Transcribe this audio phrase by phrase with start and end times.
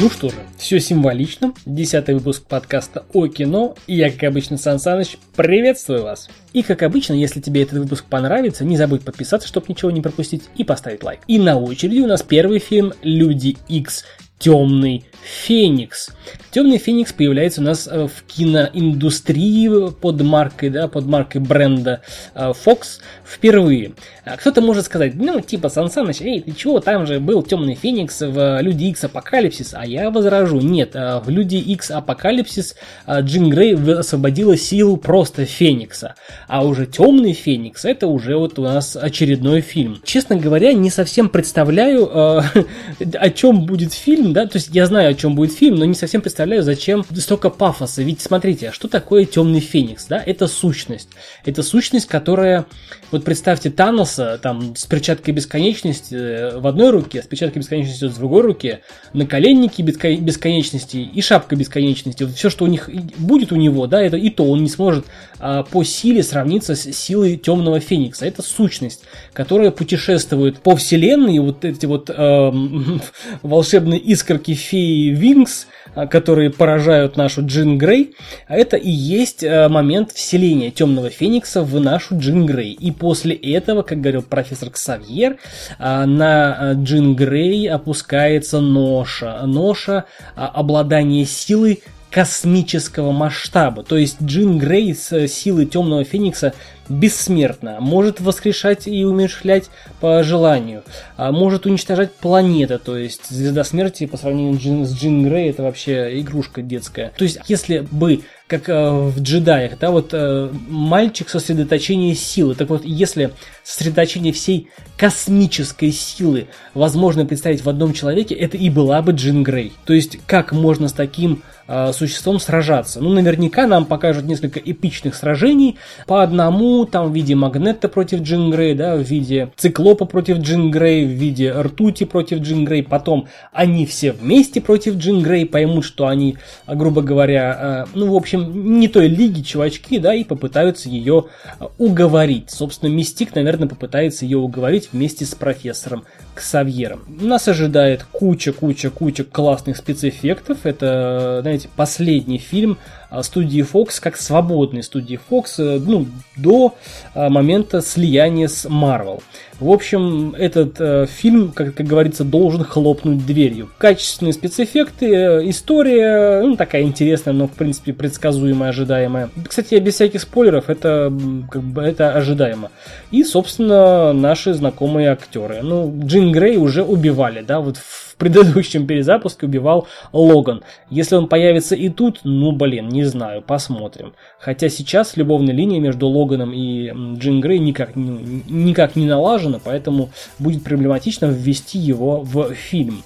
[0.00, 1.52] Ну что же, все символично.
[1.66, 3.74] Десятый выпуск подкаста о кино.
[3.86, 6.30] И я, как обычно, Сан Саныч, приветствую вас.
[6.54, 10.44] И, как обычно, если тебе этот выпуск понравится, не забудь подписаться, чтобы ничего не пропустить,
[10.56, 11.20] и поставить лайк.
[11.26, 14.06] И на очереди у нас первый фильм «Люди X
[14.38, 16.10] Темный Феникс.
[16.50, 22.02] Темный Феникс появляется у нас э, в киноиндустрии под маркой, да, под маркой бренда
[22.34, 23.92] э, Fox впервые.
[24.24, 27.74] А кто-то может сказать, ну, типа, Сан Саныч, эй, ты чего, там же был Темный
[27.74, 32.74] Феникс в Люди Икс Апокалипсис, а я возражу, нет, э, в Люди Икс Апокалипсис
[33.08, 36.14] Джин Грей освободила силу просто Феникса,
[36.48, 40.00] а уже Темный Феникс это уже вот у нас очередной фильм.
[40.04, 45.14] Честно говоря, не совсем представляю, о чем будет фильм, да, то есть я знаю, о
[45.14, 48.02] чем будет фильм, но не совсем представляю, зачем столько пафоса.
[48.02, 50.22] Ведь смотрите, а что такое темный феникс, да?
[50.24, 51.08] Это сущность.
[51.44, 52.66] Это сущность, которая,
[53.10, 58.14] вот представьте Таноса, там, с перчаткой бесконечности э, в одной руке, с перчаткой бесконечности в
[58.16, 58.80] другой руке,
[59.12, 62.24] наколенники бесконечности и шапка бесконечности.
[62.24, 65.06] Вот все, что у них будет у него, да, это и то он не сможет
[65.38, 68.26] а, по силе сравниться с силой темного феникса.
[68.26, 69.02] Это сущность,
[69.32, 72.52] которая путешествует по вселенной, и вот эти вот э,
[73.42, 78.14] волшебные искорки феи Винкс, а, которые поражают нашу Джин Грей,
[78.46, 82.72] а это и есть а, момент вселения Темного Феникса в нашу Джин Грей.
[82.72, 85.38] И после этого, как говорил профессор Ксавьер,
[85.78, 89.40] на Джин Грей опускается ноша.
[89.44, 90.04] Ноша
[90.36, 93.82] обладания силой космического масштаба.
[93.82, 96.54] То есть Джин Грей с силой Темного Феникса
[96.88, 100.82] бессмертна, может воскрешать и умершлять по желанию,
[101.16, 106.20] а может уничтожать планеты, то есть Звезда Смерти по сравнению с Джин Грей это вообще
[106.20, 107.12] игрушка детская.
[107.16, 112.56] То есть если бы как э, в джедаях, да, вот э, мальчик сосредоточение силы.
[112.56, 113.30] Так вот, если
[113.62, 119.72] сосредоточение всей космической силы возможно представить в одном человеке, это и была бы Джин Грей.
[119.84, 123.00] То есть, как можно с таким э, существом сражаться?
[123.00, 128.50] Ну, наверняка нам покажут несколько эпичных сражений по одному, там в виде Магнета против Джин
[128.50, 132.82] Грей, да, в виде Циклопа против Джин Грей, в виде Ртути против Джин Грей.
[132.82, 136.36] Потом они все вместе против Джин Грей поймут, что они,
[136.66, 141.26] грубо говоря, э, ну, в общем, не той лиги чувачки, да, и попытаются ее
[141.58, 142.50] э, уговорить.
[142.50, 146.04] Собственно, Мистик, наверное, попытается ее уговорить вместе с профессором
[146.34, 147.04] Ксавьером.
[147.08, 150.64] Нас ожидает куча-куча-куча классных спецэффектов.
[150.64, 152.78] Это, знаете, последний фильм
[153.22, 156.06] студии Fox как свободной студии Fox э, ну,
[156.36, 156.74] до
[157.14, 159.22] а, момента слияния с Marvel.
[159.60, 163.68] В общем, этот э, фильм, как, как говорится, должен хлопнуть дверью.
[163.76, 169.28] Качественные спецэффекты, э, история, ну, такая интересная, но, в принципе, предсказуемая, ожидаемая.
[169.46, 171.12] Кстати, без всяких спойлеров, это,
[171.50, 172.70] как бы, это ожидаемо.
[173.10, 175.60] И, собственно, наши знакомые актеры.
[175.62, 180.62] Ну, Джин Грей уже убивали, да, вот в предыдущем перезапуске убивал Логан.
[180.90, 184.14] Если он появится и тут, ну блин, не знаю, посмотрим.
[184.38, 190.64] Хотя сейчас любовная линия между Логаном и Джин Грей никак, никак не налажена, поэтому будет
[190.64, 193.02] проблематично ввести его в фильм.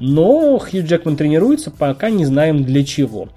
[0.00, 3.28] Но Хью Джекман тренируется, пока не знаем для чего.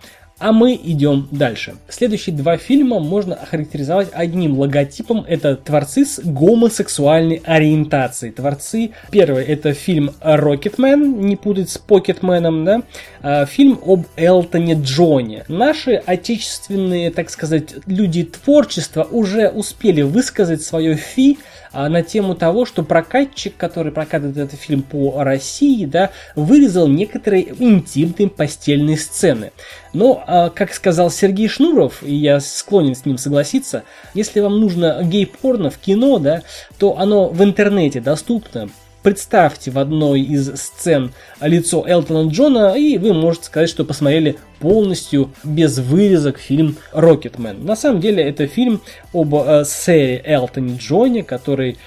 [0.41, 1.75] А мы идем дальше.
[1.88, 5.24] Следующие два фильма можно охарактеризовать одним логотипом.
[5.28, 8.34] Это творцы с гомосексуальной ориентацией.
[8.34, 12.81] Творцы, первый это фильм Рокетмен, не путать с Покетменом, да?
[13.22, 15.46] А, фильм об Элтоне Джоне.
[15.47, 21.38] Наши отечественные, так сказать, люди творчества уже успели высказать свое фи
[21.72, 27.53] а, на тему того, что прокатчик, который прокатывает этот фильм по России, да, вырезал некоторые
[27.59, 29.52] интимные постельные сцены.
[29.94, 35.02] Но, а, как сказал Сергей Шнуров, и я склонен с ним согласиться, если вам нужно
[35.03, 36.44] гей-порно в кино, да,
[36.78, 38.69] то оно в интернете доступно
[39.03, 45.31] Представьте в одной из сцен лицо Элтона Джона, и вы можете сказать, что посмотрели полностью
[45.44, 47.66] без вырезок фильм «Рокетмен».
[47.66, 48.79] На самом деле это фильм
[49.12, 51.79] об э, сэре Элтоне Джоне, который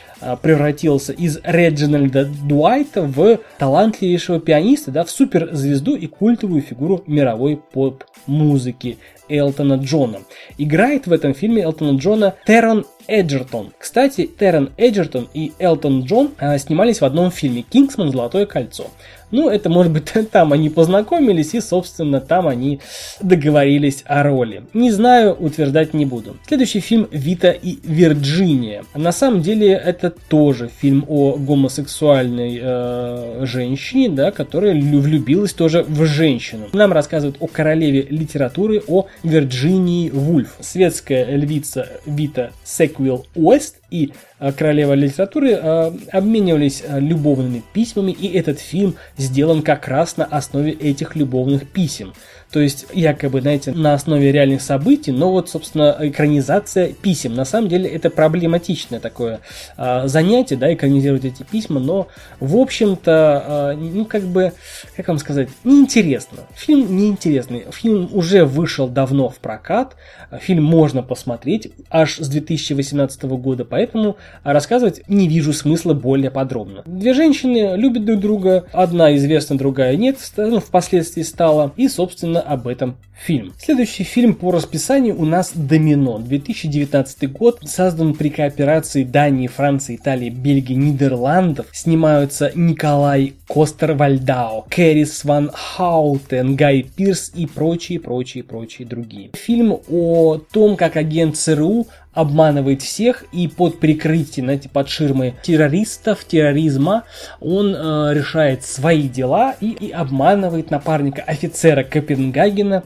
[0.42, 8.98] превратился из Реджинальда Дуайта в талантливейшего пианиста, да, в суперзвезду и культовую фигуру мировой поп-музыки.
[9.28, 10.18] Элтона Джона.
[10.58, 13.72] Играет в этом фильме Элтона Джона Террон Эджертон.
[13.78, 18.10] Кстати, Террен Эджертон и Элтон Джон а, снимались в одном фильме «Кингсман.
[18.10, 18.86] Золотое кольцо».
[19.34, 22.78] Ну, это может быть там они познакомились и, собственно, там они
[23.20, 24.62] договорились о роли.
[24.74, 26.36] Не знаю, утверждать не буду.
[26.46, 28.84] Следующий фильм «Вита и Вирджиния».
[28.94, 36.04] На самом деле это тоже фильм о гомосексуальной э, женщине, да, которая влюбилась тоже в
[36.04, 36.66] женщину.
[36.72, 40.54] Нам рассказывают о королеве литературы, о Вирджинии Вульф.
[40.60, 48.58] Светская львица Вита Секвилл Уэст и э, королева литературы э, обменивались любовными письмами, и этот
[48.58, 52.12] фильм сделан как раз на основе этих любовных писем.
[52.50, 57.34] То есть, якобы, знаете, на основе реальных событий, но вот, собственно, экранизация писем.
[57.34, 59.40] На самом деле, это проблематичное такое
[59.76, 62.08] э, занятие, да, экранизировать эти письма, но,
[62.40, 64.52] в общем-то, э, ну, как бы,
[64.96, 66.38] как вам сказать, неинтересно.
[66.54, 67.64] Фильм неинтересный.
[67.72, 69.96] Фильм уже вышел давно в прокат,
[70.40, 76.82] фильм можно посмотреть аж с 2018 года, поэтому рассказывать не вижу смысла более подробно.
[76.86, 82.66] Две женщины любят друг друга, одна известна, другая нет, ну, впоследствии стала, и, собственно, об
[82.66, 83.54] этом фильм.
[83.58, 86.18] Следующий фильм по расписанию у нас «Домино».
[86.18, 87.60] 2019 год.
[87.64, 91.66] Создан при кооперации Дании, Франции, Италии, Бельгии, Нидерландов.
[91.72, 99.30] Снимаются Николай Костер-Вальдау, Кэрис Ван Хаутен, Гай Пирс и прочие, прочие, прочие другие.
[99.34, 106.24] Фильм о том, как агент ЦРУ обманывает всех и под прикрытием, знаете, под ширмой террористов,
[106.24, 107.04] терроризма,
[107.40, 112.84] он э, решает свои дела и, и обманывает напарника офицера Копенгагена,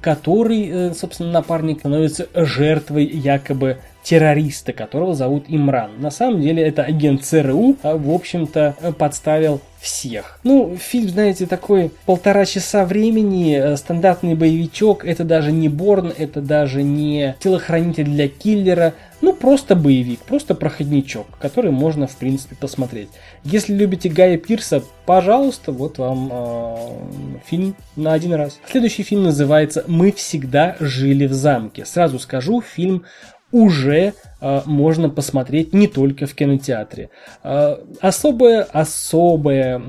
[0.00, 6.00] который, э, собственно, напарник становится жертвой якобы террориста, которого зовут Имран.
[6.00, 10.38] На самом деле это агент ЦРУ, а, в общем-то, подставил всех.
[10.44, 16.40] Ну, фильм, знаете, такой полтора часа времени, э, стандартный боевичок, это даже не Борн, это
[16.40, 23.08] даже не телохранитель для киллера, ну, просто боевик, просто проходничок, который можно, в принципе, посмотреть.
[23.44, 26.76] Если любите Гая Пирса, пожалуйста, вот вам э,
[27.46, 28.58] фильм на один раз.
[28.70, 31.84] Следующий фильм называется «Мы всегда жили в замке».
[31.84, 33.04] Сразу скажу, фильм
[33.56, 37.10] уже можно посмотреть не только в кинотеатре.
[37.42, 39.80] Э, особое, особое,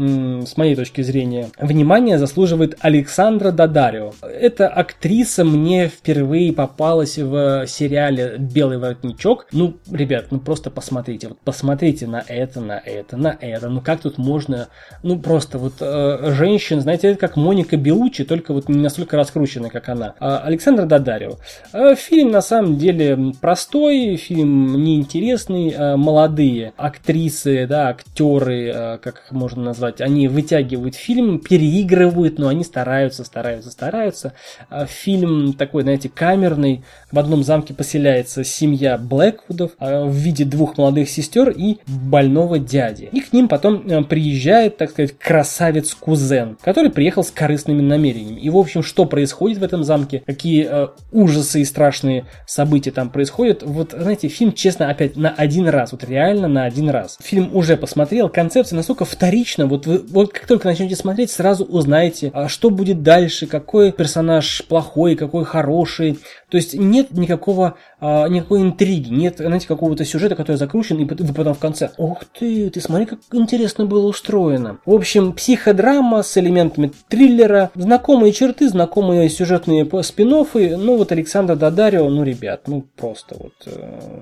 [0.46, 4.14] с моей точки зрения, внимание заслуживает Александра Дадарио.
[4.22, 9.48] Эта актриса мне впервые попалась в сериале «Белый воротничок».
[9.52, 11.30] Ну, ребят, ну просто посмотрите.
[11.30, 13.70] Вот посмотрите на это, на это, на это.
[13.70, 14.70] Ну как тут можно...
[15.04, 19.70] Ну просто вот э, женщин, знаете, это как Моника Белучи, только вот не настолько раскрученная,
[19.70, 20.16] как она.
[20.20, 21.38] А Александра Дадарио.
[21.74, 29.24] Э, фильм на самом деле простой, фильм неинтересный, э, молодые актрисы, да, актеры, э, как
[29.26, 34.34] их можно назвать, они вытягивают фильм, переигрывают, но они стараются, стараются, стараются.
[34.70, 36.84] Э, фильм такой, знаете, камерный.
[37.12, 43.10] В одном замке поселяется семья Блэквудов в виде двух молодых сестер и больного дяди.
[43.12, 48.40] И к ним потом приезжает, так сказать, красавец-кузен, который приехал с корыстными намерениями.
[48.40, 50.70] И, в общем, что происходит в этом замке, какие
[51.12, 56.04] ужасы и страшные события там происходят, вот, знаете, фильм, честно, опять на один раз, вот
[56.04, 57.18] реально на один раз.
[57.22, 62.32] Фильм уже посмотрел, концепция настолько вторична, вот вы вот как только начнете смотреть, сразу узнаете,
[62.34, 66.20] а что будет дальше, какой персонаж плохой, какой хороший.
[66.50, 71.34] То есть нет никакого, а, никакой интриги, нет, знаете, какого-то сюжета, который закручен, и вы
[71.34, 74.80] потом в конце, ух ты, ты смотри, как интересно было устроено.
[74.86, 82.10] В общем, психодрама с элементами триллера, знакомые черты, знакомые сюжетные спин ну вот Александр Дадарио,
[82.10, 84.17] ну, ребят, ну, просто просто вот э,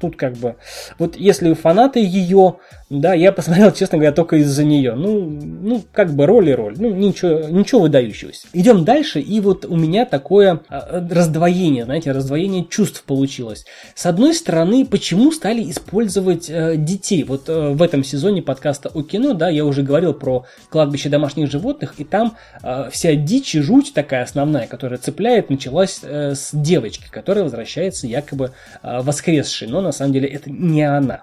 [0.00, 0.56] тут как бы
[0.98, 2.56] вот если фанаты ее,
[2.90, 4.94] да, я посмотрел, честно говоря, только из-за нее.
[4.96, 8.48] Ну, ну как бы роль и роль, ну ничего, ничего выдающегося.
[8.52, 13.64] Идем дальше, и вот у меня такое э, раздвоение, знаете, раздвоение чувств получилось.
[13.94, 17.22] С одной стороны, почему стали использовать э, детей?
[17.22, 21.48] Вот э, в этом сезоне подкаста о кино, да, я уже говорил про кладбище домашних
[21.48, 26.50] животных, и там э, вся дичь и жуть такая основная, которая цепляет, началась э, с
[26.52, 28.50] девочки, которая возвращается якобы
[28.82, 31.22] э, воскресшей, но на самом деле это не она.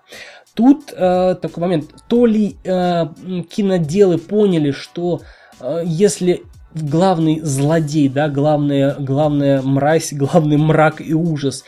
[0.58, 3.06] Тут э, такой момент, то ли э,
[3.48, 5.22] киноделы поняли, что
[5.60, 11.64] э, если главный злодей, да, главная, главная мразь, главный мрак и ужас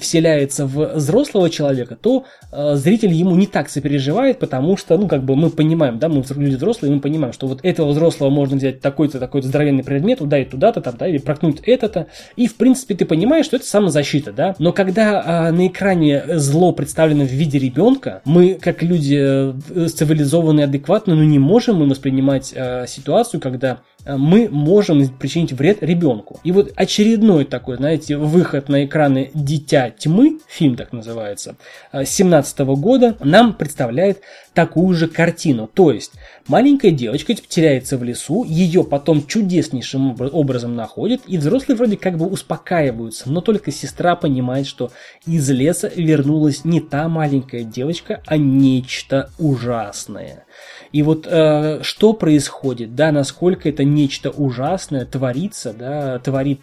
[0.00, 5.24] вселяется в взрослого человека, то э, зритель ему не так сопереживает, потому что, ну, как
[5.24, 8.80] бы мы понимаем, да, мы люди взрослые, мы понимаем, что вот этого взрослого можно взять
[8.80, 13.04] такой-то, такой-то здоровенный предмет, ударить туда-то, там, да, или прокнуть это-то, и, в принципе, ты
[13.04, 18.22] понимаешь, что это самозащита, да, но когда э, на экране зло представлено в виде ребенка,
[18.24, 23.95] мы, как люди э, цивилизованные, адекватные, ну, не можем мы воспринимать э, ситуацию, когда Э,
[24.06, 26.40] мы можем причинить вред ребенку.
[26.44, 31.56] И вот очередной такой, знаете, выход на экраны «Дитя тьмы», фильм так называется,
[31.92, 34.20] 17 э, года, нам представляет
[34.54, 35.68] такую же картину.
[35.72, 36.12] То есть,
[36.48, 42.26] маленькая девочка теряется в лесу, ее потом чудеснейшим образом находят, и взрослые вроде как бы
[42.26, 44.92] успокаиваются, но только сестра понимает, что
[45.26, 50.46] из леса вернулась не та маленькая девочка, а нечто ужасное.
[50.92, 56.60] И вот э, что происходит, да, насколько это нечто ужасное творится, да, творит,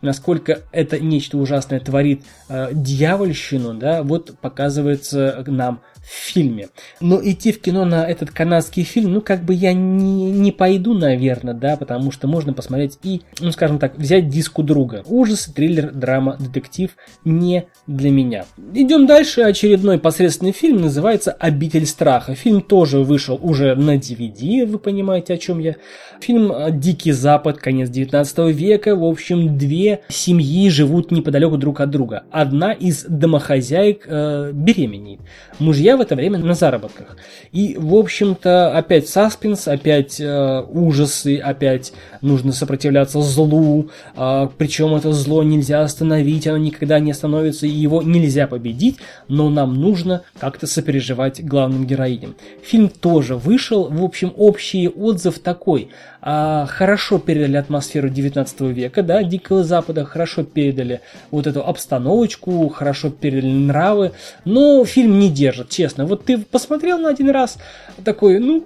[0.00, 6.68] насколько это нечто ужасное творит э, дьявольщину, да, вот показывается нам в фильме.
[7.00, 10.94] Но идти в кино на этот канадский фильм, ну, как бы я не, не пойду,
[10.94, 15.02] наверное, да, потому что можно посмотреть и, ну, скажем так, взять диску друга.
[15.06, 16.90] Ужасы, триллер, драма, детектив
[17.24, 18.44] не для меня.
[18.74, 19.42] Идем дальше.
[19.42, 22.34] Очередной посредственный фильм называется «Обитель страха».
[22.34, 25.76] Фильм тоже вышел уже на DVD, вы понимаете, о чем я.
[26.20, 28.96] Фильм «Дикий Запад», конец 19 века.
[28.96, 32.24] В общем, две семьи живут неподалеку друг от друга.
[32.30, 35.20] Одна из домохозяек э, беременеет.
[35.58, 37.16] Мужья в это время на заработках.
[37.52, 45.12] И, в общем-то, опять саспенс, опять э, ужасы, опять нужно сопротивляться злу, э, причем это
[45.12, 48.98] зло нельзя остановить, оно никогда не остановится, и его нельзя победить,
[49.28, 52.34] но нам нужно как-то сопереживать главным героиням.
[52.62, 55.88] Фильм тоже вышел, в общем, общий отзыв такой–
[56.24, 61.00] а, хорошо передали атмосферу 19 века, да, Дикого Запада, хорошо передали
[61.30, 64.12] вот эту обстановочку, хорошо передали нравы,
[64.44, 66.06] но фильм не держит, честно.
[66.06, 67.58] Вот ты посмотрел на один раз,
[68.04, 68.64] такой, ну,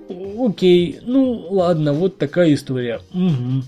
[0.49, 3.00] окей, ну, ладно, вот такая история.
[3.12, 3.62] Угу.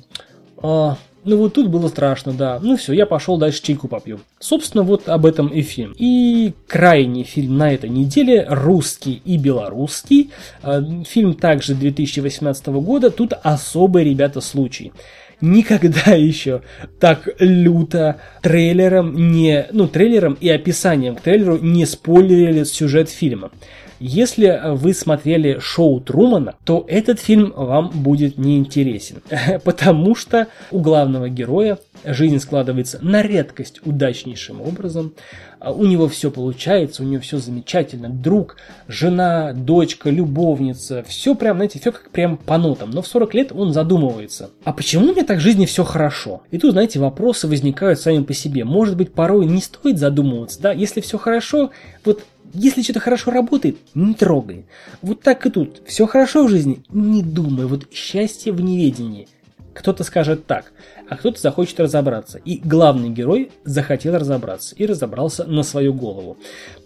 [0.63, 0.97] А,
[1.29, 2.59] ну вот тут было страшно, да.
[2.63, 4.21] Ну все, я пошел дальше чайку попью.
[4.41, 5.95] Собственно, вот об этом и фильм.
[5.99, 10.31] И крайний фильм на этой неделе, русский и белорусский.
[10.63, 13.11] А, фильм также 2018 года.
[13.11, 14.93] Тут особый, ребята, случай
[15.41, 16.63] никогда еще
[16.99, 23.51] так люто трейлером не, ну, трейлером и описанием к трейлеру не спойлерили сюжет фильма.
[24.01, 29.23] Если вы смотрели шоу Трумана, то этот фильм вам будет неинтересен,
[29.65, 35.15] потому что у главного героя жизнь складывается на редкость удачнейшим образом.
[35.61, 38.09] У него все получается, у него все замечательно.
[38.09, 41.05] Друг, жена, дочка, любовница.
[41.09, 42.91] Все прям, знаете, все как прям по нотам.
[42.91, 44.51] Но в 40 лет он задумывается.
[44.63, 46.43] А почему мне так в жизни все хорошо?
[46.53, 48.65] И тут, знаете, вопросы возникают сами по себе.
[48.65, 50.73] Может быть, порой не стоит задумываться, да?
[50.73, 51.71] Если все хорошо,
[52.05, 54.67] вот если что-то хорошо работает, не трогай.
[55.03, 55.83] Вот так и тут.
[55.87, 57.67] Все хорошо в жизни, не думай.
[57.67, 59.29] Вот счастье в неведении.
[59.75, 60.73] Кто-то скажет так,
[61.09, 62.39] а кто-то захочет разобраться.
[62.39, 66.37] И главный герой захотел разобраться и разобрался на свою голову.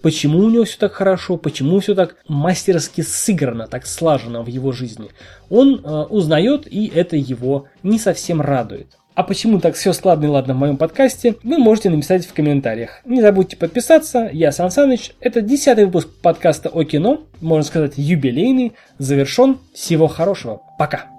[0.02, 4.72] Почему у него все так хорошо, почему все так мастерски сыграно, так слажено в его
[4.72, 5.08] жизни.
[5.48, 8.98] Он э, узнает, и это его не совсем радует.
[9.14, 13.00] А почему так все складно и ладно в моем подкасте, вы можете написать в комментариях.
[13.04, 14.30] Не забудьте подписаться.
[14.32, 15.12] Я Сан Саныч.
[15.20, 17.20] Это десятый выпуск подкаста о кино.
[17.40, 18.72] Можно сказать, юбилейный.
[18.98, 19.58] Завершен.
[19.74, 20.62] Всего хорошего.
[20.78, 21.11] Пока.